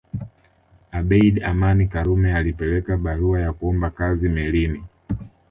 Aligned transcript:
Abeid 0.91 1.43
Amani 1.43 1.87
Karume 1.87 2.33
alipeleka 2.35 2.97
barua 2.97 3.39
ya 3.39 3.53
kuomba 3.53 3.89
kazi 3.89 4.29
melini 4.29 4.83